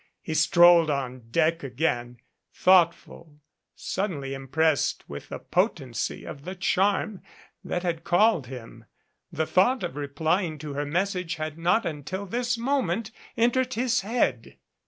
[0.23, 2.17] He strolled on deck again,
[2.51, 3.37] thoughtful,
[3.75, 7.21] suddenly impressed with the potency of the charm
[7.63, 8.85] that had called him.
[9.31, 14.01] The thought of replying to her message had not un til this moment entered his
[14.01, 14.57] head.